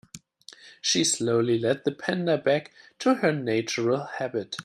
She 0.81 1.03
slowly 1.03 1.59
led 1.59 1.83
the 1.85 1.91
panda 1.91 2.39
back 2.39 2.71
to 2.97 3.13
her 3.13 3.31
natural 3.31 4.05
habitat. 4.05 4.59